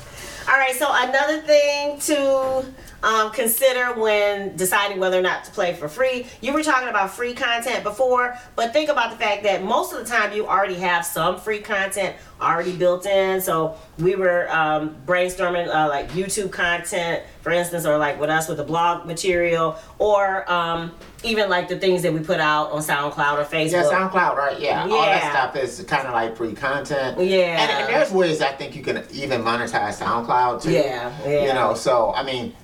All 0.48 0.56
right, 0.56 0.76
so 0.76 0.88
another 0.90 1.42
thing 1.42 2.00
to 2.02 2.66
um, 3.06 3.32
consider 3.32 3.94
when 3.94 4.58
deciding 4.58 5.00
whether 5.00 5.20
or 5.20 5.22
not 5.22 5.44
to 5.46 5.52
play 5.52 5.74
for 5.76 5.88
free. 5.88 6.26
You 6.42 6.54
were 6.54 6.64
talking 6.64 6.90
about 6.90 7.12
free 7.12 7.36
content 7.36 7.84
before, 7.84 8.36
but 8.56 8.74
think 8.74 8.90
about 8.90 9.12
the 9.12 9.18
fact 9.18 9.44
that 9.44 9.64
most 9.64 9.94
of 9.94 10.00
the 10.00 10.06
time 10.06 10.34
you 10.34 10.48
already 10.48 10.76
have 10.76 11.06
some 11.06 11.40
free 11.40 11.60
content 11.60 12.16
already 12.42 12.76
built 12.76 13.06
in. 13.06 13.40
So 13.42 13.78
we 14.00 14.16
were 14.16 14.52
um, 14.52 14.96
brainstorming 15.06 15.68
uh, 15.68 15.88
like 15.88 16.10
YouTube 16.12 16.52
content, 16.52 17.24
for 17.42 17.52
instance, 17.52 17.86
or 17.86 18.00
like 18.00 18.20
with 18.20 18.32
us 18.32 18.48
with 18.48 18.58
the 18.58 18.64
blog 18.64 19.06
material, 19.06 19.78
or 20.00 20.52
um, 20.52 20.92
even 21.24 21.48
like 21.48 21.68
the 21.68 21.78
things 21.78 22.02
that 22.02 22.12
we 22.12 22.22
put 22.22 22.40
out 22.40 22.72
on 22.72 22.82
SoundCloud 22.82 23.40
or 23.40 23.46
Facebook. 23.46 23.72
Yeah, 23.72 24.10
SoundCloud, 24.10 24.36
right? 24.36 24.60
Yeah, 24.60 24.82
all 24.82 24.90
that 24.90 25.32
stuff 25.32 25.56
is 25.64 25.86
kind 25.88 26.08
of 26.08 26.14
like 26.14 26.36
free 26.36 26.54
content. 26.54 27.20
Yeah. 27.20 27.62
and, 27.62 27.72
and 27.72 27.94
there's 27.94 28.12
ways 28.12 28.42
I 28.42 28.52
think 28.54 28.76
you 28.76 28.82
can 28.82 29.04
even 29.12 29.42
monetize 29.42 30.00
SoundCloud 30.02 30.64
too. 30.64 30.72
Yeah, 30.72 31.16
yeah. 31.24 31.46
You 31.46 31.54
know, 31.54 31.76
so 31.76 32.12
I 32.16 32.24
mean, 32.24 32.56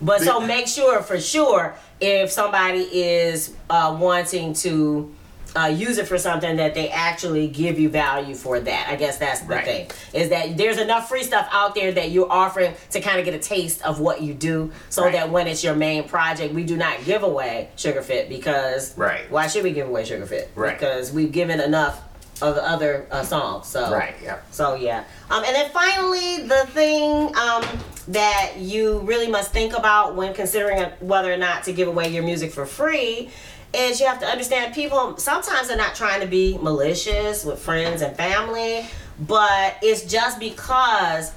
But 0.00 0.22
so 0.22 0.40
make 0.40 0.66
sure 0.66 1.02
for 1.02 1.20
sure 1.20 1.74
if 2.00 2.30
somebody 2.30 2.80
is 2.82 3.54
uh, 3.68 3.96
wanting 4.00 4.54
to 4.54 5.14
uh, 5.56 5.66
use 5.66 5.98
it 5.98 6.06
for 6.06 6.16
something 6.16 6.56
that 6.56 6.74
they 6.74 6.88
actually 6.90 7.48
give 7.48 7.78
you 7.78 7.88
value 7.88 8.34
for 8.36 8.60
that. 8.60 8.86
I 8.88 8.94
guess 8.94 9.18
that's 9.18 9.40
the 9.40 9.48
Right. 9.56 9.64
thing 9.64 9.90
is 10.12 10.28
that 10.30 10.56
there's 10.56 10.78
enough 10.78 11.08
free 11.08 11.24
stuff 11.24 11.48
out 11.50 11.74
there 11.74 11.90
that 11.90 12.10
you're 12.12 12.30
offering 12.30 12.72
to 12.90 13.00
kind 13.00 13.18
of 13.18 13.24
get 13.24 13.34
a 13.34 13.38
taste 13.38 13.82
of 13.82 13.98
what 13.98 14.22
you 14.22 14.32
do, 14.32 14.70
so 14.90 15.02
Right. 15.02 15.12
that 15.14 15.30
when 15.30 15.48
it's 15.48 15.64
your 15.64 15.74
main 15.74 16.04
project, 16.04 16.54
we 16.54 16.62
do 16.62 16.76
not 16.76 17.04
give 17.04 17.24
away 17.24 17.68
Sugarfoot 17.76 18.28
because 18.28 18.96
Right. 18.96 19.28
why 19.30 19.48
should 19.48 19.64
we 19.64 19.72
give 19.72 19.88
away 19.88 20.04
Sugarfoot? 20.04 20.46
Right. 20.54 20.78
Because 20.78 21.10
we've 21.12 21.32
given 21.32 21.60
enough 21.60 22.00
of 22.42 22.54
the 22.54 22.68
other 22.68 23.06
uh, 23.10 23.22
songs. 23.22 23.66
So 23.66 23.92
right? 23.92 24.14
Yeah. 24.22 24.40
so 24.50 24.74
yeah. 24.74 25.04
Um, 25.30 25.44
and 25.44 25.54
then 25.54 25.70
finally, 25.70 26.46
the 26.46 26.66
thing 26.72 27.34
um, 27.36 27.64
that 28.08 28.54
you 28.58 29.00
really 29.00 29.28
must 29.28 29.52
think 29.52 29.76
about 29.76 30.16
when 30.16 30.34
considering 30.34 30.90
whether 31.00 31.32
or 31.32 31.36
not 31.36 31.64
to 31.64 31.72
give 31.72 31.88
away 31.88 32.08
your 32.08 32.22
music 32.22 32.52
for 32.52 32.66
free 32.66 33.30
is 33.72 34.00
you 34.00 34.06
have 34.06 34.18
to 34.20 34.26
understand 34.26 34.74
people 34.74 35.16
sometimes 35.16 35.70
are 35.70 35.76
not 35.76 35.94
trying 35.94 36.20
to 36.20 36.26
be 36.26 36.58
malicious 36.58 37.44
with 37.44 37.58
friends 37.58 38.02
and 38.02 38.16
family, 38.16 38.84
but 39.20 39.76
it's 39.82 40.04
just 40.04 40.40
because 40.40 41.32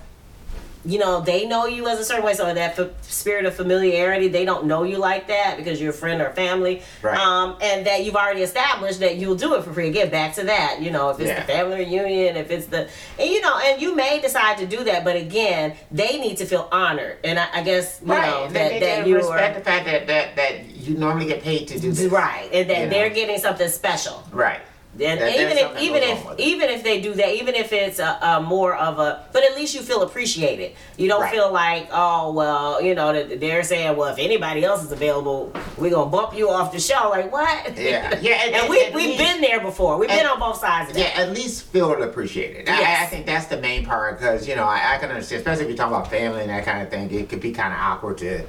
you 0.85 0.99
know 0.99 1.21
they 1.21 1.45
know 1.45 1.65
you 1.65 1.87
as 1.87 1.97
a 1.99 2.03
certain 2.03 2.25
way 2.25 2.33
so 2.33 2.53
that 2.53 2.77
f- 2.77 2.89
spirit 3.03 3.45
of 3.45 3.55
familiarity 3.55 4.27
they 4.27 4.43
don't 4.43 4.65
know 4.65 4.83
you 4.83 4.97
like 4.97 5.27
that 5.27 5.55
because 5.57 5.79
you're 5.79 5.91
a 5.91 5.93
friend 5.93 6.21
or 6.21 6.29
family 6.31 6.81
Right. 7.01 7.17
um, 7.17 7.55
and 7.61 7.85
that 7.87 8.03
you've 8.03 8.15
already 8.15 8.41
established 8.41 8.99
that 8.99 9.15
you'll 9.17 9.35
do 9.35 9.55
it 9.55 9.63
for 9.63 9.71
free 9.73 9.91
get 9.91 10.11
back 10.11 10.35
to 10.35 10.43
that 10.43 10.81
you 10.81 10.91
know 10.91 11.09
if 11.09 11.19
it's 11.19 11.29
Yeah. 11.29 11.39
the 11.39 11.45
family 11.45 11.77
reunion 11.85 12.35
if 12.35 12.51
it's 12.51 12.65
the 12.67 12.89
and 13.19 13.29
you 13.29 13.39
know 13.41 13.57
and 13.63 13.81
you 13.81 13.95
may 13.95 14.19
decide 14.19 14.57
to 14.57 14.65
do 14.65 14.83
that 14.83 15.03
but 15.05 15.15
again 15.15 15.75
they 15.91 16.19
need 16.19 16.37
to 16.37 16.45
feel 16.45 16.67
honored 16.71 17.17
and 17.23 17.39
i, 17.39 17.47
I 17.53 17.63
guess 17.63 17.99
you 18.01 18.07
know 18.07 18.13
right. 18.15 18.49
that, 18.53 18.69
they, 18.71 18.79
that 18.79 19.03
they 19.03 19.09
you 19.09 19.15
respect 19.15 19.55
are 19.55 19.59
the 19.59 19.65
fact 19.65 19.85
that, 19.85 20.07
that 20.07 20.35
that 20.35 20.65
you 20.75 20.97
normally 20.97 21.27
get 21.27 21.41
paid 21.41 21.67
to 21.69 21.79
do 21.79 21.91
this. 21.93 22.11
right 22.11 22.49
and 22.51 22.69
that 22.69 22.77
You 22.79 22.83
know. 22.85 22.89
they're 22.91 23.09
getting 23.09 23.37
something 23.39 23.69
special 23.69 24.23
Right. 24.31 24.59
And 24.99 25.19
That- 25.19 25.35
even 25.39 25.57
if 25.57 25.81
even 25.81 26.03
if 26.03 26.19
on 26.25 26.31
with 26.31 26.39
it. 26.39 26.43
even 26.43 26.69
if 26.69 26.83
they 26.83 27.01
do 27.01 27.13
that, 27.15 27.29
even 27.33 27.55
if 27.55 27.73
it's 27.73 27.97
a, 27.99 28.17
a 28.21 28.41
more 28.41 28.75
of 28.75 28.99
a, 28.99 29.23
but 29.33 29.43
at 29.43 29.55
least 29.55 29.73
you 29.73 29.81
feel 29.81 30.03
appreciated. 30.03 30.73
You 30.97 31.07
don't 31.07 31.21
Right. 31.21 31.33
feel 31.33 31.51
like, 31.51 31.87
oh 31.91 32.31
well, 32.33 32.79
you 32.81 32.93
know, 32.93 33.11
that 33.11 33.39
they're 33.39 33.63
saying, 33.63 33.97
well, 33.97 34.09
if 34.13 34.19
anybody 34.19 34.63
else 34.63 34.83
is 34.83 34.91
available, 34.91 35.51
we're 35.77 35.89
gonna 35.89 36.11
bump 36.11 36.37
you 36.37 36.49
off 36.49 36.71
the 36.71 36.79
show. 36.79 37.09
Like 37.09 37.31
what? 37.31 37.75
Yeah. 37.77 38.19
Yeah, 38.21 38.33
and- 38.45 38.55
and, 38.55 38.69
we 38.69 38.85
we've 38.91 38.93
we- 38.93 39.17
been 39.17 39.41
there 39.41 39.59
before. 39.61 39.97
We've 39.97 40.09
been 40.09 40.27
on 40.27 40.39
both 40.39 40.59
sides 40.59 40.91
of 40.91 40.97
Yeah, 40.97 41.11
at 41.15 41.31
least 41.31 41.63
feel 41.67 42.01
appreciated. 42.03 42.69
I- 42.69 42.81
I, 42.99 43.03
I 43.03 43.05
think 43.07 43.25
that's 43.25 43.47
the 43.47 43.57
main 43.57 43.85
part 43.85 44.19
because 44.19 44.47
you 44.47 44.55
know 44.55 44.65
I, 44.65 44.95
I 44.95 44.97
can 44.99 45.09
understand, 45.09 45.39
especially 45.39 45.63
if 45.63 45.69
you're 45.69 45.77
talking 45.77 45.95
about 45.95 46.09
family 46.11 46.41
and 46.41 46.49
that 46.51 46.65
kind 46.65 46.81
of 46.83 46.89
thing. 46.91 47.09
It 47.11 47.29
could 47.29 47.41
be 47.41 47.51
kind 47.51 47.73
of 47.73 47.79
awkward 47.79 48.19
to 48.19 48.43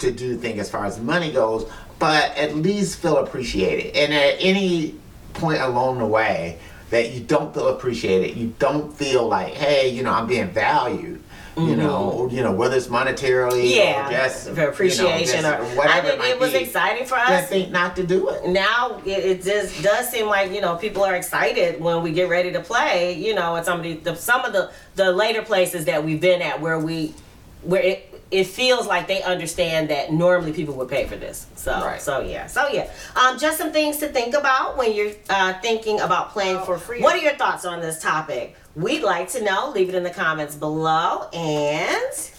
to 0.00 0.10
do 0.10 0.36
things 0.36 0.60
as 0.60 0.68
far 0.70 0.84
as 0.84 1.00
money 1.00 1.32
goes, 1.32 1.66
but 1.98 2.36
at 2.36 2.54
least 2.54 2.98
feel 3.00 3.16
appreciated. 3.16 3.96
And 3.96 4.12
at 4.12 4.34
any 4.40 4.94
point 5.36 5.60
along 5.60 5.98
the 5.98 6.06
way 6.06 6.58
that 6.90 7.12
you 7.12 7.20
don't 7.20 7.52
feel 7.52 7.68
appreciated, 7.68 8.36
you 8.36 8.54
don't 8.58 8.92
feel 8.92 9.26
like, 9.26 9.54
hey, 9.54 9.88
you 9.88 10.02
know, 10.02 10.12
I'm 10.12 10.26
being 10.26 10.50
valued. 10.50 11.22
You 11.56 11.62
mm-hmm. 11.62 11.78
know, 11.78 12.28
you 12.30 12.42
know 12.42 12.52
whether 12.52 12.76
it's 12.76 12.88
monetarily 12.88 13.74
Yeah, 13.74 14.06
or 14.06 14.10
just 14.10 14.50
for 14.50 14.68
appreciation 14.68 15.36
you 15.36 15.42
know, 15.42 15.54
or 15.58 15.64
whatever 15.74 15.88
I 15.90 15.98
it 15.98 16.02
think 16.02 16.14
it 16.14 16.18
might 16.18 16.38
was 16.38 16.52
be. 16.52 16.58
exciting 16.58 17.06
for 17.06 17.14
Just 17.16 17.44
us. 17.44 17.48
think 17.48 17.70
not 17.70 17.96
to 17.96 18.06
do 18.06 18.28
it. 18.28 18.46
now 18.46 19.00
it, 19.06 19.24
it 19.24 19.42
just 19.42 19.82
does 19.82 20.10
seem 20.10 20.26
like 20.26 20.52
you 20.52 20.60
know 20.60 20.76
people 20.76 21.02
are 21.02 21.14
excited 21.16 21.80
when 21.80 22.02
we 22.02 22.12
get 22.12 22.28
ready 22.28 22.52
to 22.52 22.60
play 22.60 23.14
you 23.14 23.34
know 23.34 23.56
at 23.56 23.64
some 23.64 23.78
of 23.78 23.84
the, 23.84 23.94
the 23.94 24.14
some 24.14 24.44
of 24.44 24.52
the 24.52 24.70
the 24.96 25.10
later 25.10 25.40
places 25.40 25.86
that 25.86 26.04
we've 26.04 26.20
been 26.20 26.42
at 26.42 26.60
where 26.60 26.78
we 26.78 27.14
where 27.62 27.80
it 27.80 28.15
it 28.30 28.44
feels 28.44 28.86
like 28.86 29.06
they 29.06 29.22
understand 29.22 29.88
that 29.90 30.12
normally 30.12 30.52
people 30.52 30.74
would 30.74 30.88
pay 30.88 31.06
for 31.06 31.16
this 31.16 31.46
so 31.54 31.72
Right. 31.72 32.00
so 32.02 32.20
yeah 32.20 32.46
so 32.48 32.68
yeah 32.68 32.90
um 33.14 33.38
just 33.38 33.56
some 33.58 33.70
things 33.72 33.98
to 33.98 34.08
think 34.08 34.34
about 34.34 34.76
when 34.76 34.92
you're 34.92 35.12
uh, 35.30 35.54
thinking 35.60 36.00
about 36.00 36.30
playing 36.30 36.58
for 36.64 36.76
free 36.78 37.00
what 37.02 37.14
are 37.14 37.18
your 37.20 37.36
thoughts 37.36 37.64
on 37.64 37.80
this 37.80 38.00
topic 38.02 38.56
we'd 38.74 39.02
like 39.02 39.28
to 39.30 39.42
know 39.44 39.70
leave 39.70 39.88
it 39.88 39.94
in 39.94 40.02
the 40.02 40.10
comments 40.10 40.54
below 40.56 41.28
and 41.32 42.30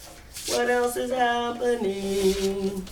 what 0.50 0.70
else 0.70 0.98
is 0.98 1.12
happening 1.12 2.86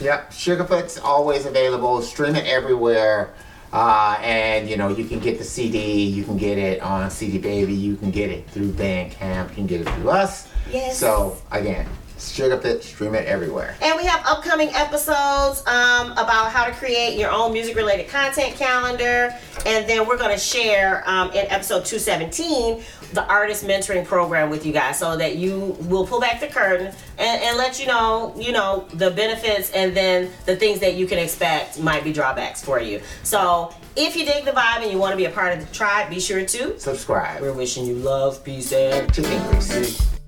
Yep, 0.00 0.30
Sugarfoot's 0.30 0.96
always 0.98 1.44
available. 1.44 2.00
Stream 2.00 2.34
it 2.34 2.46
everywhere. 2.46 3.34
Uh, 3.70 4.16
and 4.22 4.66
you 4.68 4.78
know 4.78 4.88
you 4.88 5.04
can 5.04 5.18
get 5.20 5.36
the 5.38 5.44
CD, 5.44 6.04
you 6.04 6.24
can 6.24 6.38
get 6.38 6.56
it 6.56 6.80
on 6.80 7.10
CD 7.10 7.36
Baby, 7.36 7.74
you 7.74 7.96
can 7.96 8.10
get 8.10 8.30
it 8.30 8.48
through 8.48 8.72
Bandcamp, 8.72 9.50
you 9.50 9.54
can 9.56 9.66
get 9.66 9.82
it 9.82 9.88
through 9.90 10.08
us. 10.10 10.48
Yes. 10.72 10.98
So 10.98 11.36
again, 11.52 11.86
Sugarfoot, 12.20 12.82
stream 12.82 13.14
it 13.14 13.26
everywhere. 13.26 13.76
And 13.80 13.96
we 13.96 14.04
have 14.04 14.22
upcoming 14.26 14.68
episodes 14.74 15.66
um, 15.66 16.12
about 16.12 16.52
how 16.52 16.66
to 16.66 16.72
create 16.72 17.18
your 17.18 17.30
own 17.30 17.52
music 17.52 17.76
related 17.76 18.08
content 18.08 18.56
calendar. 18.56 19.34
And 19.66 19.88
then 19.88 20.06
we're 20.06 20.18
going 20.18 20.32
to 20.34 20.38
share 20.38 21.02
um, 21.08 21.30
in 21.30 21.46
episode 21.48 21.84
217 21.84 22.82
the 23.12 23.26
artist 23.26 23.64
mentoring 23.64 24.04
program 24.04 24.50
with 24.50 24.64
you 24.64 24.72
guys 24.72 24.98
so 24.98 25.16
that 25.16 25.36
you 25.36 25.76
will 25.88 26.06
pull 26.06 26.20
back 26.20 26.40
the 26.40 26.46
curtain 26.46 26.94
and, 27.18 27.42
and 27.42 27.56
let 27.56 27.80
you 27.80 27.86
know, 27.86 28.34
you 28.36 28.52
know, 28.52 28.86
the 28.94 29.10
benefits 29.10 29.70
and 29.72 29.96
then 29.96 30.30
the 30.46 30.56
things 30.56 30.78
that 30.80 30.94
you 30.94 31.06
can 31.06 31.18
expect 31.18 31.80
might 31.80 32.04
be 32.04 32.12
drawbacks 32.12 32.62
for 32.62 32.80
you. 32.80 33.00
So 33.22 33.74
if 33.96 34.16
you 34.16 34.24
dig 34.24 34.44
the 34.44 34.52
vibe 34.52 34.82
and 34.82 34.92
you 34.92 34.98
want 34.98 35.12
to 35.12 35.16
be 35.16 35.24
a 35.24 35.30
part 35.30 35.56
of 35.56 35.66
the 35.66 35.74
tribe, 35.74 36.10
be 36.10 36.20
sure 36.20 36.44
to. 36.44 36.78
Subscribe 36.78 37.40
We're 37.40 37.52
wishing 37.52 37.86
you 37.86 37.94
love, 37.94 38.44
peace, 38.44 38.72
and 38.72 39.12
to 39.14 39.30
Increase. 39.30 40.19